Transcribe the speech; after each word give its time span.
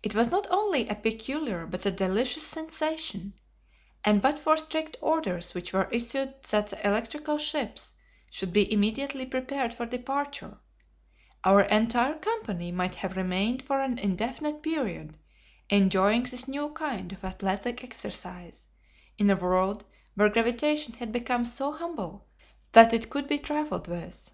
It 0.00 0.14
was 0.14 0.30
not 0.30 0.46
only 0.48 0.86
a 0.88 0.94
peculiar 0.94 1.66
but 1.66 1.84
a 1.84 1.90
delicious 1.90 2.46
sensation, 2.46 3.32
and 4.04 4.22
but 4.22 4.38
for 4.38 4.56
strict 4.56 4.96
orders 5.00 5.54
which 5.54 5.72
were 5.72 5.90
issued 5.90 6.40
that 6.52 6.68
the 6.68 6.86
electrical 6.86 7.36
ships 7.38 7.94
should 8.30 8.52
be 8.52 8.72
immediately 8.72 9.26
prepared 9.26 9.74
for 9.74 9.86
departure, 9.86 10.58
our 11.42 11.62
entire 11.62 12.14
company 12.16 12.70
might 12.70 12.94
have 12.94 13.16
remained 13.16 13.64
for 13.64 13.80
an 13.80 13.98
indefinite 13.98 14.62
period 14.62 15.18
enjoying 15.68 16.22
this 16.22 16.46
new 16.46 16.68
kind 16.68 17.10
of 17.12 17.24
athletic 17.24 17.82
exercise 17.82 18.68
in 19.18 19.28
a 19.28 19.34
world 19.34 19.84
where 20.14 20.28
gravitation 20.28 20.94
had 20.94 21.10
become 21.10 21.44
so 21.44 21.72
humble 21.72 22.28
that 22.70 22.92
it 22.92 23.10
could 23.10 23.26
be 23.26 23.40
trifled 23.40 23.88
with. 23.88 24.32